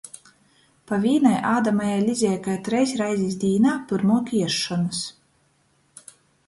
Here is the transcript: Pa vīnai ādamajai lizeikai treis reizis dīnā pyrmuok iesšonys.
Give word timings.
Pa 0.91 0.97
vīnai 1.03 1.33
ādamajai 1.49 1.99
lizeikai 2.07 2.57
treis 2.69 2.95
reizis 3.03 3.39
dīnā 3.45 3.77
pyrmuok 3.93 4.35
iesšonys. 4.43 5.07